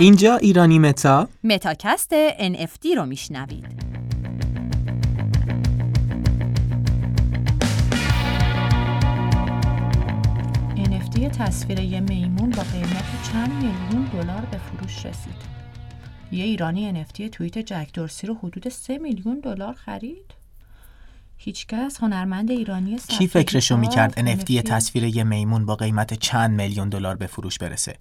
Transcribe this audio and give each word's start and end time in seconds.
اینجا 0.00 0.36
ایرانی 0.36 0.78
متا 0.78 1.28
متاکست 1.44 2.36
NFT 2.38 2.96
رو 2.96 3.06
میشنوید 3.06 3.66
NFT 10.76 11.18
تصویر 11.38 11.80
یه 11.80 12.00
میمون 12.00 12.50
با 12.50 12.62
قیمت 12.62 13.04
چند 13.32 13.52
میلیون 13.52 14.10
دلار 14.12 14.40
به 14.50 14.58
فروش 14.58 15.06
رسید. 15.06 15.34
یه 16.32 16.44
ایرانی 16.44 17.04
NFT 17.04 17.28
توییت 17.32 17.58
جک 17.58 17.88
دورسی 17.94 18.26
رو 18.26 18.34
حدود 18.34 18.68
3 18.68 18.98
میلیون 18.98 19.40
دلار 19.40 19.74
خرید. 19.74 20.34
هیچکس 21.36 21.98
هنرمند 22.00 22.50
ایرانی 22.50 22.98
کی 23.08 23.26
فکرشو 23.26 23.76
می‌کرد 23.76 24.36
NFT 24.36 24.44
NFT 24.44 24.62
تصویر 24.62 25.04
یه 25.04 25.24
میمون 25.24 25.66
با 25.66 25.76
قیمت 25.76 26.14
چند 26.14 26.50
میلیون 26.50 26.88
دلار 26.88 27.16
به 27.16 27.26
فروش 27.26 27.58
برسه 27.58 27.96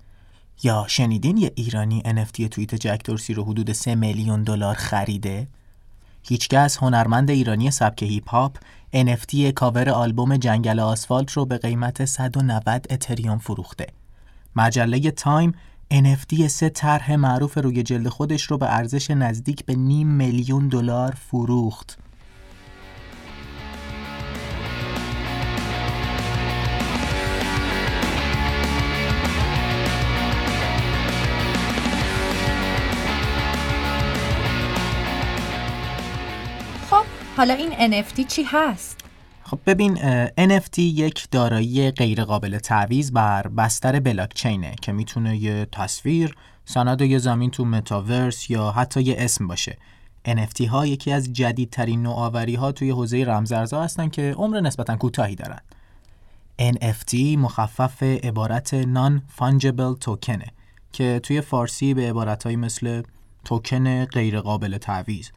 یا 0.64 0.86
شنیدین 0.88 1.38
یه 1.38 1.52
ایرانی 1.56 2.04
NFT 2.06 2.48
توییت 2.52 2.76
جک 2.76 3.02
دورسی 3.06 3.34
رو 3.34 3.44
حدود 3.44 3.72
3 3.72 3.96
میلیون 3.96 4.44
دلار 4.44 4.76
خریده؟ 4.76 5.48
هیچکس 6.24 6.78
هنرمند 6.78 7.30
ایرانی 7.30 7.72
سبک 7.72 8.04
هیپ 8.04 8.30
هاپ 8.30 8.58
NFT 8.96 9.36
کاور 9.36 9.90
آلبوم 9.90 10.38
جنگل 10.38 10.80
آسفالت 10.80 11.32
رو 11.32 11.46
به 11.46 11.58
قیمت 11.58 12.06
190 12.06 12.86
اتریوم 12.90 13.38
فروخته. 13.38 13.88
مجله 14.56 15.12
تایم 15.12 15.54
NFT 15.94 16.48
سه 16.48 16.70
طرح 16.70 17.16
معروف 17.16 17.58
روی 17.58 17.84
جلد 17.84 18.08
خودش 18.08 18.44
رو 18.44 18.58
به 18.58 18.76
ارزش 18.76 19.12
نزدیک 19.12 19.66
به 19.66 19.76
نیم 19.76 20.08
میلیون 20.08 20.68
دلار 20.68 21.12
فروخت. 21.12 21.98
حالا 37.40 37.54
این 37.54 38.02
NFT 38.02 38.28
چی 38.28 38.44
هست؟ 38.44 39.00
خب 39.44 39.60
ببین 39.66 39.98
NFT 40.28 40.80
یک 40.80 41.28
دارایی 41.32 41.92
غیرقابل 41.92 42.58
تعویض 42.58 43.12
بر 43.12 43.48
بستر 43.48 44.00
بلاکچینه 44.00 44.76
که 44.82 44.92
می‌تونه 44.92 45.38
یه 45.38 45.68
تصویر، 45.72 46.36
سند 46.66 47.02
یه 47.02 47.18
زمین 47.18 47.52
تو 47.52 47.66
متاورس 47.66 48.50
یا 48.50 48.72
حتی 48.72 49.02
یه 49.02 49.16
اسم 49.20 49.48
باشه. 49.48 49.78
NFT 50.28 50.62
ها 50.62 50.86
یکی 50.86 51.12
از 51.12 51.34
جدیدترین 51.34 52.04
نوآوری 52.04 52.56
ها 52.56 52.72
توی 52.72 52.90
حوزه 52.90 53.24
رمزارزها 53.24 53.84
هستن 53.84 54.10
که 54.10 54.34
عمر 54.38 54.60
نسبتا 54.60 54.96
کوتاهی 54.96 55.36
دارن. 55.36 55.62
NFT 56.62 57.14
مخفف 57.38 58.04
عبارت 58.04 58.82
Non-Fungible 58.84 60.06
Tokenه 60.06 60.50
که 60.94 61.20
توی 61.24 61.42
فارسی 61.42 61.94
به 61.94 62.10
عبارتهایی 62.10 62.56
مثل 62.56 63.02
توکن 63.46 64.06
غیرقابل 64.06 64.78
تعویض، 64.78 65.30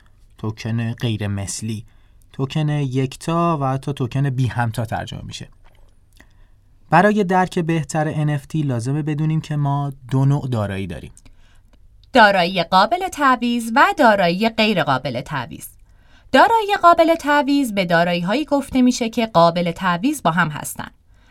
توکن 0.42 0.92
غیر 0.92 1.26
مثلی، 1.26 1.84
توکن 2.32 2.68
یکتا 2.68 3.58
و 3.60 3.64
حتی 3.64 3.92
توکن 3.92 4.30
بی 4.30 4.46
همتا 4.46 4.84
ترجمه 4.84 5.22
میشه. 5.24 5.48
برای 6.90 7.24
درک 7.24 7.58
بهتر 7.58 8.12
NFT 8.12 8.54
لازمه 8.54 9.02
بدونیم 9.02 9.40
که 9.40 9.56
ما 9.56 9.92
دو 10.10 10.24
نوع 10.24 10.48
دارایی 10.48 10.86
داریم. 10.86 11.12
دارایی 12.12 12.62
قابل 12.62 13.08
تعویض 13.08 13.72
و 13.74 13.84
دارایی 13.98 14.48
غیر 14.48 14.82
قابل 14.82 15.20
تعویض. 15.20 15.66
دارایی 16.32 16.74
قابل 16.82 17.14
تعویض 17.14 17.72
به 17.72 17.84
دارایی 17.84 18.20
هایی 18.20 18.44
گفته 18.44 18.82
میشه 18.82 19.08
که 19.08 19.26
قابل 19.26 19.70
تعویض 19.70 20.22
با 20.22 20.30
هم 20.30 20.48
هستن. 20.48 20.90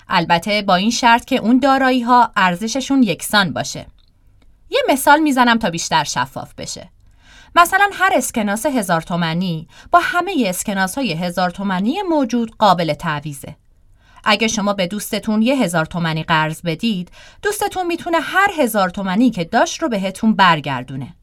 البته 0.10 0.62
با 0.62 0.76
این 0.76 0.92
شرط 0.92 1.26
که 1.26 1.36
اون 1.36 1.60
دارایی 1.60 2.02
ها 2.02 2.32
ارزششون 2.36 3.04
یکسان 3.04 3.54
باشه. 3.54 3.86
یه 4.70 4.82
مثال 4.90 5.20
می‌زنم 5.20 5.58
تا 5.58 5.70
بیشتر 5.70 6.04
شفاف 6.04 6.54
بشه. 6.54 6.90
مثلا 7.56 7.90
هر 7.94 8.12
اسکناس 8.16 8.66
هزار 8.66 9.02
تومنی 9.02 9.68
با 9.92 10.00
همه 10.04 10.44
اسکناس 10.48 10.98
های 10.98 11.14
هزار 11.14 11.50
تومنی 11.50 12.02
موجود 12.10 12.56
قابل 12.58 12.94
تعویزه. 12.94 13.56
اگه 14.24 14.48
شما 14.48 14.74
به 14.74 14.88
دوستتون 14.88 15.42
یه 15.42 15.56
هزار 15.64 15.86
تومنی 15.86 16.24
قرض 16.24 16.62
بدید، 16.62 17.12
دوستتون 17.42 17.88
می‌تونه 17.88 18.18
هر 18.22 18.52
هزار 18.58 18.90
تومنی 18.90 19.32
که 19.32 19.44
داشت 19.44 19.82
رو 19.82 19.90
بهتون 19.90 20.34
برگردونه. 20.34 21.16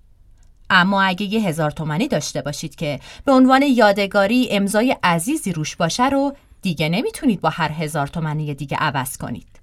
اما 0.71 1.03
اگه 1.03 1.27
یه 1.27 1.49
هزار 1.49 1.71
تومنی 1.71 2.09
داشته 2.09 2.43
باشید 2.43 2.75
که 2.75 3.01
به 3.25 3.33
عنوان 3.33 3.63
یادگاری 3.63 4.49
امضای 4.51 4.97
عزیزی 5.03 5.53
روش 5.53 5.77
باشه 5.77 6.09
رو 6.09 6.37
دیگه 6.63 6.89
نمی‌تونید 6.89 7.41
با 7.41 7.49
هر 7.49 7.73
هزار 7.73 8.07
تومنی 8.07 8.55
دیگه 8.55 8.77
عوض 8.77 9.17
کنید. 9.17 9.61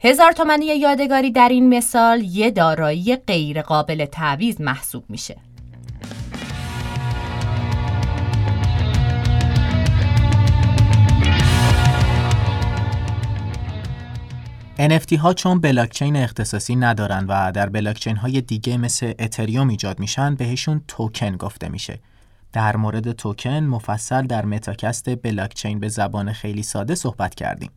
هزار 0.00 0.32
تومنی 0.32 0.66
یادگاری 0.66 1.30
در 1.30 1.48
این 1.48 1.68
مثال 1.68 2.22
یه 2.22 2.50
دارایی 2.50 3.16
غیر 3.16 3.62
قابل 3.62 4.04
تعویض 4.04 4.60
محسوب 4.60 5.04
میشه. 5.08 5.36
NFT 14.78 15.12
ها 15.12 15.34
چون 15.34 15.60
بلاکچین 15.60 16.16
اختصاصی 16.16 16.76
ندارن 16.76 17.26
و 17.28 17.52
در 17.52 17.68
بلاکچین 17.68 18.16
های 18.16 18.40
دیگه 18.40 18.76
مثل 18.76 19.12
اتریوم 19.18 19.68
ایجاد 19.68 19.98
میشن 19.98 20.34
بهشون 20.34 20.82
توکن 20.88 21.36
گفته 21.36 21.68
میشه. 21.68 22.00
در 22.52 22.76
مورد 22.76 23.12
توکن 23.12 23.60
مفصل 23.60 24.26
در 24.26 24.44
متاکست 24.44 25.22
بلاکچین 25.22 25.80
به 25.80 25.88
زبان 25.88 26.32
خیلی 26.32 26.62
ساده 26.62 26.94
صحبت 26.94 27.34
کردیم. 27.34 27.70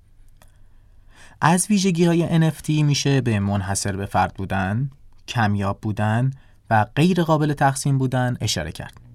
از 1.41 1.67
ویژگی 1.69 2.05
های 2.05 2.51
NFT 2.51 2.69
میشه 2.69 3.21
به 3.21 3.39
منحصر 3.39 3.95
به 3.95 4.05
فرد 4.05 4.33
بودن، 4.33 4.89
کمیاب 5.27 5.79
بودن 5.81 6.31
و 6.69 6.85
غیر 6.95 7.23
قابل 7.23 7.53
تقسیم 7.53 7.97
بودن 7.97 8.37
اشاره 8.41 8.71
کرد. 8.71 9.06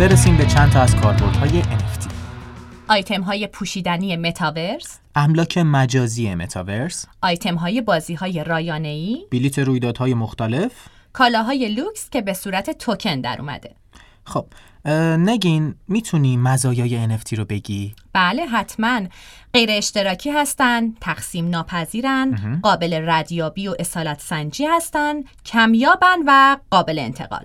برسیم 0.00 0.36
به 0.36 0.46
چند 0.46 0.72
تا 0.72 0.80
از 0.80 0.96
کاربردهای 0.96 1.62
NFT. 1.62 2.10
آیتم 2.88 3.22
های 3.22 3.46
پوشیدنی 3.46 4.16
متاورس، 4.16 4.98
املاک 5.14 5.58
مجازی 5.58 6.34
متاورس، 6.34 7.06
آیتم 7.22 7.54
های 7.54 7.80
بازی 7.80 8.14
های 8.14 8.44
رایانه 8.44 8.88
ای، 8.88 9.26
بلیت 9.30 9.58
رویدادهای 9.58 10.14
مختلف. 10.14 10.72
کالاهای 11.12 11.68
لوکس 11.68 12.10
که 12.10 12.20
به 12.20 12.32
صورت 12.32 12.70
توکن 12.70 13.20
در 13.20 13.36
اومده. 13.40 13.74
خب 14.24 14.46
نگین 15.18 15.74
می‌تونی 15.88 16.36
مزایای 16.36 17.18
NFT 17.18 17.32
رو 17.32 17.44
بگی؟ 17.44 17.94
بله 18.12 18.46
حتما 18.46 19.00
غیر 19.52 19.70
اشتراکی 19.72 20.30
هستن، 20.30 20.94
تقسیم 21.00 21.48
ناپذیرن، 21.48 22.60
قابل 22.62 23.02
ردیابی 23.10 23.68
و 23.68 23.74
اصالت 23.78 24.20
سنجی 24.20 24.64
هستن، 24.66 25.14
کمیابن 25.44 26.18
و 26.26 26.56
قابل 26.70 26.98
انتقال. 26.98 27.44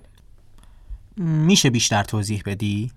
میشه 1.17 1.69
بیشتر 1.69 2.03
توضیح 2.03 2.43
بدی؟ 2.45 2.91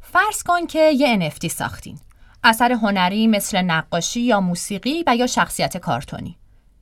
فرض 0.00 0.42
کن 0.42 0.66
که 0.66 0.90
یه 0.90 1.30
NFT 1.30 1.46
ساختین. 1.46 1.98
اثر 2.44 2.72
هنری 2.72 3.26
مثل 3.26 3.62
نقاشی 3.62 4.20
یا 4.20 4.40
موسیقی 4.40 5.04
و 5.06 5.16
یا 5.16 5.26
شخصیت 5.26 5.76
کارتونی. 5.76 6.36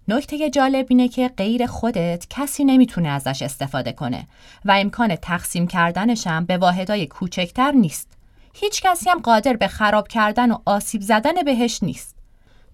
نکته 0.09 0.51
جالب 0.51 0.87
اینه 0.89 1.09
که 1.09 1.29
غیر 1.29 1.67
خودت 1.67 2.27
کسی 2.31 2.65
نمی‌تونه 2.65 3.09
ازش 3.09 3.43
استفاده 3.43 3.93
کنه 3.93 4.27
و 4.65 4.73
امکان 4.73 5.17
تقسیم 5.17 5.67
کردنش 5.67 6.27
هم 6.27 6.45
به 6.45 6.59
واحدهای 6.59 7.07
کوچکتر 7.07 7.73
نیست. 7.73 8.09
هیچ 8.55 8.83
کسی 8.83 9.11
هم 9.11 9.19
قادر 9.19 9.57
به 9.57 9.69
خراب 9.69 10.09
کردن 10.09 10.51
و 10.51 10.59
آسیب 10.65 11.01
زدن 11.01 11.43
بهش 11.45 11.83
نیست. 11.83 12.17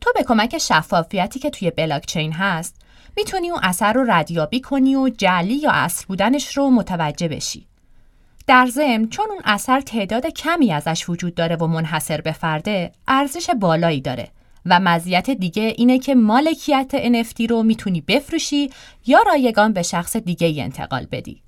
تو 0.00 0.12
به 0.14 0.22
کمک 0.22 0.58
شفافیتی 0.58 1.38
که 1.38 1.50
توی 1.50 1.70
بلاکچین 1.70 2.32
هست 2.32 2.76
می‌تونی 3.16 3.50
اون 3.50 3.60
اثر 3.62 3.92
رو 3.92 4.04
ردیابی 4.08 4.60
کنی 4.60 4.96
و 4.96 5.08
جعلی 5.08 5.54
یا 5.54 5.70
اصل 5.70 6.04
بودنش 6.08 6.56
رو 6.56 6.70
متوجه 6.70 7.28
بشی. 7.28 7.66
در 8.46 8.66
ضمن 8.66 9.08
چون 9.08 9.26
اون 9.30 9.40
اثر 9.44 9.80
تعداد 9.80 10.26
کمی 10.26 10.72
ازش 10.72 11.08
وجود 11.08 11.34
داره 11.34 11.56
و 11.56 11.66
منحصر 11.66 12.20
به 12.20 12.32
فرده 12.32 12.92
ارزش 13.08 13.50
بالایی 13.50 14.00
داره 14.00 14.28
و 14.66 14.80
مزیت 14.80 15.30
دیگه 15.30 15.74
اینه 15.76 15.98
که 15.98 16.14
مالکیت 16.14 17.22
NFT 17.22 17.50
رو 17.50 17.62
می‌تونی 17.62 18.00
بفروشی 18.00 18.70
یا 19.06 19.18
رایگان 19.26 19.72
به 19.72 19.82
شخص 19.82 20.16
دیگه 20.16 20.46
ای 20.46 20.60
انتقال 20.60 21.06
بدی. 21.12 21.42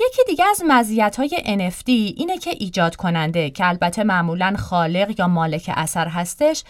یکی 0.00 0.22
دیگه 0.26 0.44
از 0.50 0.62
مزیت‌های 0.68 1.28
NFT 1.28 1.88
اینه 1.88 2.38
که 2.38 2.50
ایجاد 2.50 2.96
کننده 2.96 3.50
که 3.50 3.68
البته 3.68 4.04
معمولاً 4.04 4.54
خالق 4.58 5.20
یا 5.20 5.28
مالک 5.28 5.70
اثر 5.74 6.08
هستش 6.08 6.64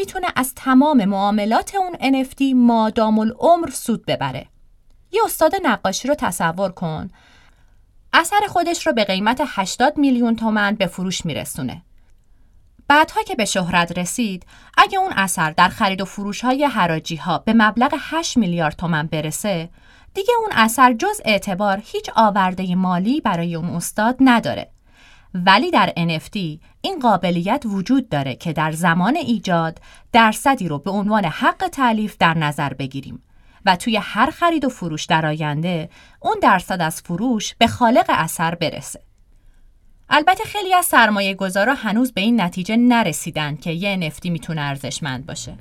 می‌تونه 0.00 0.26
از 0.36 0.54
تمام 0.54 1.04
معاملات 1.04 1.74
اون 1.74 1.94
NFT 1.94 2.42
مادام 2.54 3.18
العمر 3.18 3.70
سود 3.70 4.06
ببره. 4.06 4.46
یه 5.12 5.20
استاد 5.24 5.52
نقاشی 5.62 6.08
رو 6.08 6.14
تصور 6.14 6.70
کن 6.70 7.10
اثر 8.12 8.40
خودش 8.48 8.86
رو 8.86 8.92
به 8.92 9.04
قیمت 9.04 9.42
80 9.46 9.98
میلیون 9.98 10.36
تومن 10.36 10.74
به 10.74 10.86
فروش 10.86 11.26
میرسونه. 11.26 11.82
بعدها 12.88 13.22
که 13.22 13.34
به 13.34 13.44
شهرت 13.44 13.98
رسید، 13.98 14.46
اگه 14.76 14.98
اون 14.98 15.12
اثر 15.16 15.50
در 15.50 15.68
خرید 15.68 16.00
و 16.00 16.04
فروش 16.04 16.40
های 16.40 16.64
حراجی 16.64 17.16
ها 17.16 17.38
به 17.38 17.52
مبلغ 17.52 17.94
8 17.98 18.36
میلیارد 18.36 18.76
تومن 18.76 19.06
برسه، 19.06 19.68
دیگه 20.14 20.34
اون 20.40 20.50
اثر 20.52 20.92
جز 20.92 21.20
اعتبار 21.24 21.82
هیچ 21.84 22.10
آورده 22.16 22.74
مالی 22.74 23.20
برای 23.20 23.54
اون 23.54 23.68
استاد 23.68 24.16
نداره 24.20 24.70
ولی 25.34 25.70
در 25.70 25.92
NFT 25.96 26.36
این 26.80 26.98
قابلیت 27.02 27.62
وجود 27.66 28.08
داره 28.08 28.34
که 28.34 28.52
در 28.52 28.72
زمان 28.72 29.16
ایجاد 29.16 29.80
درصدی 30.12 30.68
رو 30.68 30.78
به 30.78 30.90
عنوان 30.90 31.24
حق 31.24 31.68
تعلیف 31.72 32.16
در 32.18 32.38
نظر 32.38 32.74
بگیریم 32.74 33.22
و 33.66 33.76
توی 33.76 33.96
هر 33.96 34.30
خرید 34.30 34.64
و 34.64 34.68
فروش 34.68 35.04
در 35.04 35.26
آینده 35.26 35.90
اون 36.20 36.36
درصد 36.42 36.80
از 36.80 37.00
فروش 37.00 37.54
به 37.54 37.66
خالق 37.66 38.06
اثر 38.08 38.54
برسه. 38.54 39.00
البته 40.08 40.44
خیلی 40.44 40.74
از 40.74 40.86
سرمایه 40.86 41.34
گذارا 41.34 41.74
هنوز 41.74 42.12
به 42.12 42.20
این 42.20 42.40
نتیجه 42.40 42.76
نرسیدن 42.76 43.56
که 43.56 43.70
یه 43.70 44.10
NFT 44.10 44.26
می‌تونه 44.30 44.60
ارزشمند 44.60 45.26
باشه. 45.26 45.54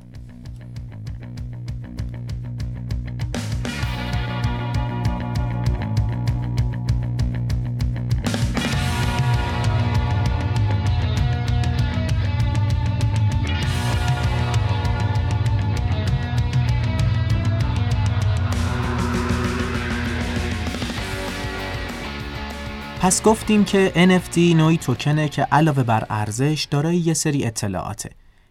پس 23.02 23.24
گفتیم 23.24 23.66
که 23.66 23.92
NFT 23.96 24.38
نوعی 24.38 24.78
توکنه 24.78 25.30
که 25.30 25.44
علاوه 25.44 25.84
بر 25.84 26.06
ارزش 26.10 26.68
دارای 26.72 26.98
یه 26.98 27.14
سری 27.14 27.46
اطلاعاته. 27.46 28.10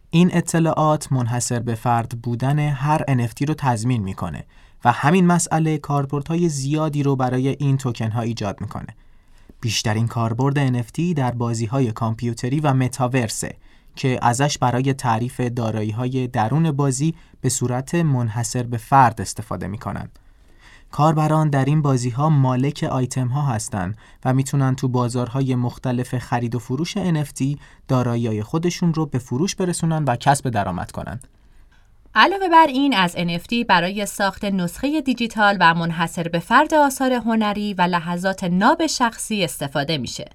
این 0.09 0.29
اطلاعات 0.33 1.11
منحصر 1.11 1.59
به 1.59 1.75
فرد 1.75 2.09
بودن 2.23 2.59
هر 2.59 3.03
NFT 3.07 3.47
رو 3.47 3.53
تضمین 3.53 4.03
می‌کنه 4.03 4.45
و 4.85 4.91
همین 4.91 5.27
مسئله 5.27 5.77
کاربردهای 5.77 6.49
زیادی 6.49 7.03
رو 7.03 7.15
برای 7.15 7.47
این 7.59 7.77
توکن 7.77 8.11
ها 8.11 8.21
ایجاد 8.21 8.61
می‌کنه. 8.61 8.95
بیشترین 9.61 10.07
کاربرد 10.07 10.83
NFT 10.83 11.13
در 11.15 11.31
بازی 11.31 11.65
های 11.65 11.91
کامپیوتری 11.91 12.59
و 12.59 12.73
متاورسه 12.73 13.55
که 13.95 14.19
ازش 14.21 14.57
برای 14.57 14.93
تعریف 14.93 15.39
دارایی 15.39 15.91
های 15.91 16.27
درون 16.27 16.71
بازی 16.71 17.15
به 17.41 17.49
صورت 17.49 17.95
منحصر 17.95 18.63
به 18.63 18.77
فرد 18.77 19.21
استفاده 19.21 19.67
می‌کنن. 19.67 20.09
کاربران 20.91 21.49
در 21.49 21.65
این 21.65 21.81
بازی 21.81 22.09
ها 22.09 22.29
مالک 22.29 22.87
آیتم 22.91 23.27
ها 23.27 23.41
هستند 23.41 23.97
و 24.25 24.33
می‌تونن 24.33 24.75
تو 24.75 24.87
بازارهای 24.87 25.55
مختلف 25.55 26.17
خرید 26.17 26.55
و 26.55 26.59
فروش 26.59 26.97
NFT 26.97 27.57
دارایی 27.87 28.43
خودشون 28.43 28.93
رو 28.93 29.05
به 29.05 29.19
فروش 29.19 29.55
برسونن 29.55 30.03
و 30.03 30.15
کسب 30.15 30.49
درآمد 30.49 30.91
کنن. 30.91 31.19
علاوه 32.15 32.49
بر 32.49 32.67
این 32.67 32.95
از 32.95 33.15
NFT 33.15 33.65
برای 33.67 34.05
ساخت 34.05 34.45
نسخه 34.45 35.01
دیجیتال 35.01 35.57
و 35.59 35.73
منحصر 35.73 36.27
به 36.27 36.39
فرد 36.39 36.73
آثار 36.73 37.13
هنری 37.13 37.73
و 37.73 37.81
لحظات 37.81 38.43
ناب 38.43 38.87
شخصی 38.87 39.43
استفاده 39.43 39.97
میشه. 39.97 40.29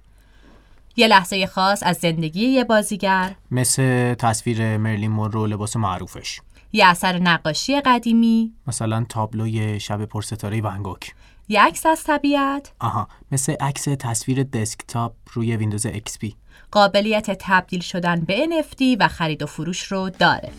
یه 0.97 1.09
لحظه 1.09 1.47
خاص 1.47 1.83
از 1.83 1.97
زندگی 1.97 2.47
یه 2.47 2.65
بازیگر 2.65 3.35
مثل 3.51 4.15
تصویر 4.15 4.77
مرلین 4.77 5.11
مونرو 5.11 5.47
لباس 5.47 5.77
معروفش 5.77 6.41
یه 6.77 6.87
اثر 6.87 7.19
نقاشی 7.19 7.81
قدیمی. 7.81 8.53
مثلا 8.67 9.07
تابلوی 9.09 9.81
شب 9.81 10.05
پرستاره 10.05 10.61
ونگوک 10.63 11.15
یه 11.49 11.63
عکس 11.63 11.87
از 11.87 12.05
طبیعت. 12.05 12.73
آها 12.81 13.09
مثل 13.33 13.53
عکس 13.61 13.85
تصویر 13.85 14.43
دسکتاپ 14.43 15.13
روی 15.33 15.57
ویندوز 15.57 15.87
XP 15.87 16.33
قابلیت 16.71 17.37
تبدیل 17.41 17.81
شدن 17.81 18.21
به 18.21 18.47
NFT 18.47 18.97
و 19.01 19.09
خرید 19.09 19.43
و 19.43 19.47
فروش 19.47 19.83
رو 19.83 20.11
داره. 20.11 20.51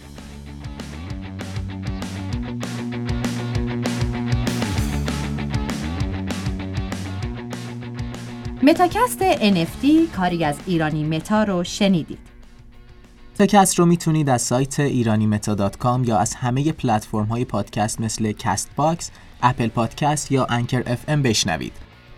متاکست 8.64 9.40
NFT 9.40 10.16
کاری 10.16 10.46
از 10.46 10.60
ایرانی 10.66 11.04
متا 11.04 11.44
رو 11.44 11.64
شنیدید. 11.64 12.35
متاکست 13.36 13.80
رو 13.80 13.86
می‌تونید 13.86 14.30
از 14.30 14.42
سایت 14.42 14.80
ایرانی 14.80 15.40
یا 16.04 16.18
از 16.18 16.36
همه 16.36 16.72
پلتفرم 16.72 17.26
های 17.26 17.46
پادکست 17.46 18.02
مثل 18.02 18.32
Castbox، 18.32 19.12
Apple 19.44 19.68
Podcast 19.68 20.32
یا 20.32 20.46
Anchor 20.50 20.84
FM 20.86 21.22
بشنوید. 21.22 21.74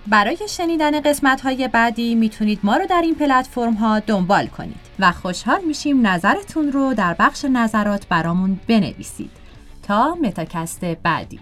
برای 0.07 0.37
شنیدن 0.49 1.01
قسمت 1.01 1.41
های 1.41 1.67
بعدی 1.67 2.15
می‌تونید 2.15 2.59
ما 2.63 2.77
رو 2.77 2.85
در 2.85 3.01
این 3.03 3.15
پلتفرم 3.15 3.73
ها 3.73 3.99
دنبال 3.99 4.47
کنید 4.47 4.79
و 4.99 5.11
خوشحال 5.11 5.61
میشیم 5.67 6.07
نظرتون 6.07 6.71
رو 6.71 6.93
در 6.93 7.15
بخش 7.19 7.45
نظرات 7.45 8.07
برامون 8.07 8.59
بنویسید 8.67 9.31
تا 9.83 10.15
متاکست 10.15 10.85
بعدی 10.85 11.39